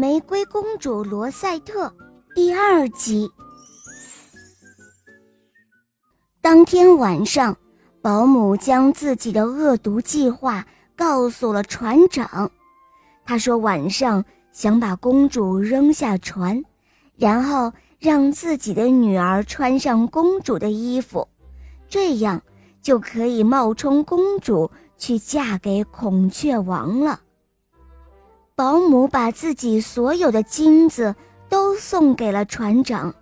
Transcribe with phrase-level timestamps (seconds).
[0.00, 1.94] 玫瑰公主罗赛特
[2.34, 3.30] 第二集。
[6.40, 7.54] 当天晚上，
[8.00, 10.66] 保姆将自己的恶毒计划
[10.96, 12.50] 告诉了船长。
[13.26, 16.64] 他说晚上想把公主扔下船，
[17.14, 21.28] 然后让自己的女儿穿上公主的衣服，
[21.90, 22.40] 这样
[22.80, 27.20] 就可以冒充公主去嫁给孔雀王了。
[28.60, 31.14] 保姆把自己所有的金子
[31.48, 33.14] 都送给了船长，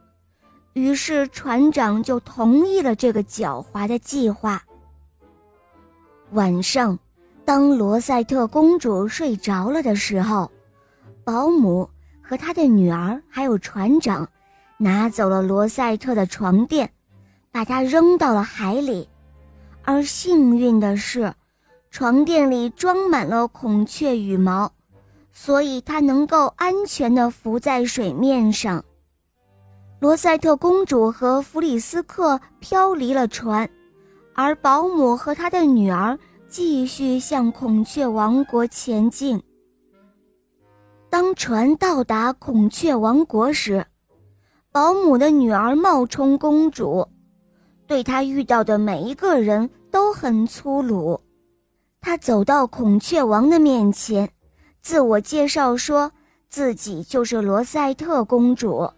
[0.72, 4.60] 于是船长就同意了这个狡猾的计划。
[6.32, 6.98] 晚上，
[7.44, 10.50] 当罗塞特公主睡着了的时候，
[11.22, 11.88] 保姆
[12.20, 14.28] 和她的女儿还有船长
[14.76, 16.90] 拿走了罗塞特的床垫，
[17.52, 19.08] 把它扔到了海里。
[19.84, 21.32] 而幸运的是，
[21.92, 24.72] 床垫里装满了孔雀羽毛。
[25.40, 28.84] 所以她能够安全地浮在水面上。
[30.00, 33.70] 罗塞特公主和弗里斯克飘离了船，
[34.34, 39.40] 而保姆和他的女儿继续向孔雀王国前进。
[41.08, 43.86] 当船到达孔雀王国时，
[44.72, 47.06] 保姆的女儿冒充公主，
[47.86, 51.20] 对她遇到的每一个人都很粗鲁。
[52.00, 54.28] 她走到孔雀王的面前。
[54.88, 56.10] 自我介绍说
[56.48, 58.90] 自己就是罗塞特公主，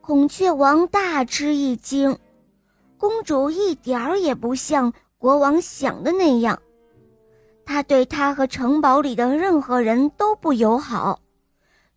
[0.00, 2.18] 孔雀王大吃一惊，
[2.96, 6.58] 公主一点儿也不像国王想的那样，
[7.66, 11.20] 他对她和城堡里的任何人都不友好。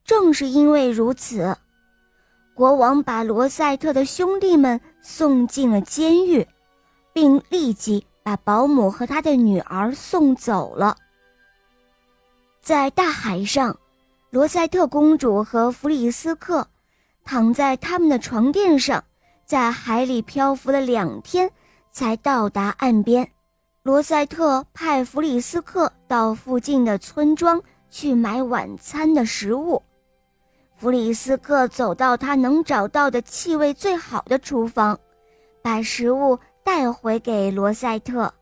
[0.04, 1.56] 正是因为如此，
[2.54, 6.46] 国王把罗塞特的兄弟们送进了监狱，
[7.14, 10.98] 并立即把保姆和他的女儿送走了。
[12.66, 13.78] 在大海上，
[14.32, 16.68] 罗塞特公主和弗里斯克
[17.24, 19.04] 躺在他们的床垫上，
[19.46, 21.48] 在海里漂浮了两天，
[21.92, 23.30] 才到达岸边。
[23.84, 29.80] 罗塞特派弗里斯克到附近的村庄去买晚餐的食物。
[30.76, 35.00] 弗里斯克走到他能找到的气味最好的厨房，
[35.62, 38.34] 把食物带回给罗塞特。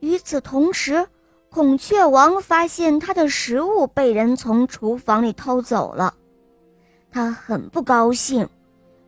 [0.00, 1.08] 与此同时，
[1.54, 6.12] 孔雀王发现他的食物被人从厨房里偷走了，
[7.12, 8.48] 他很不高兴，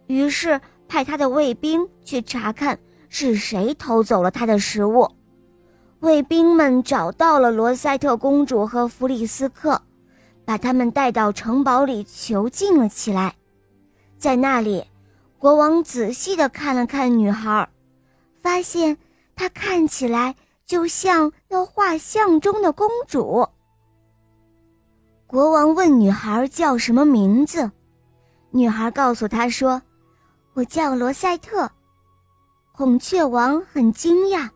[0.07, 5.11] 于是派他的卫兵去查看是谁偷走了他的食物。
[5.99, 9.83] 卫兵们找到了罗塞特公主和弗里斯克，
[10.45, 13.35] 把他们带到城堡里囚禁了起来。
[14.17, 14.85] 在那里，
[15.37, 17.69] 国王仔细地看了看女孩，
[18.41, 18.97] 发现
[19.35, 20.37] 她看起来。
[20.67, 23.47] 就像那画像中的公主。
[25.27, 27.71] 国王问女孩叫什么名字，
[28.51, 29.81] 女孩告诉他说
[30.55, 31.71] ：“我叫罗塞特。”
[32.75, 34.49] 孔雀王很惊讶，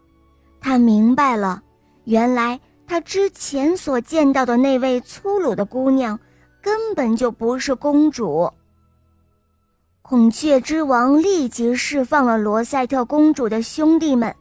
[0.61, 1.63] 他明白了，
[2.05, 6.19] 原来他之前所见到的那位粗鲁的姑娘
[6.61, 8.51] 根本就不是公主。
[10.03, 14.35] 孔雀之王立即释放了罗塞特公主的兄弟们。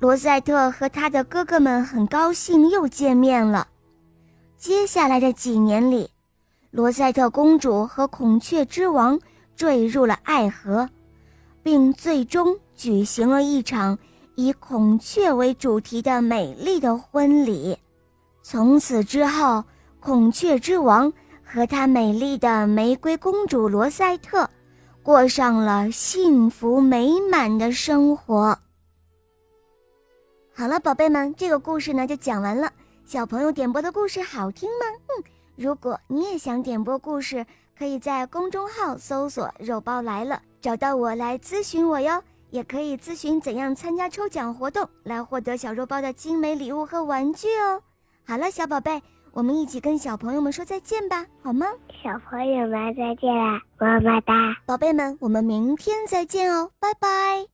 [0.00, 3.68] 罗塞特和他的哥哥们很高兴又见面了。
[4.56, 6.08] 接下来的几年里，
[6.70, 9.20] 罗塞特公主和孔雀之王
[9.54, 10.88] 坠入了爱河，
[11.62, 13.98] 并最终举行了一场
[14.36, 17.76] 以孔雀为主题的美丽的婚礼。
[18.42, 19.62] 从此之后，
[20.00, 21.12] 孔雀之王
[21.44, 24.48] 和他美丽的玫瑰公主罗塞特
[25.02, 28.58] 过上了幸福美满的生活。
[30.60, 32.70] 好了，宝贝们，这个故事呢就讲完了。
[33.06, 34.84] 小朋友点播的故事好听吗？
[35.06, 35.24] 嗯，
[35.56, 37.46] 如果你也想点播故事，
[37.78, 42.22] 可以在公众号搜索“肉包来了”，找到我来咨询我哟。
[42.50, 47.80] 也可以咨询怎样参加抽奖活动，来获得小肉包的精美礼物和玩具哦。
[48.26, 51.68] 好了，小宝贝，我们一起跟小朋友们说再见吧，好吗？
[52.04, 54.34] 小朋友们再见啦，么么哒！
[54.66, 57.46] 宝贝们，我们明天再见哦，拜拜。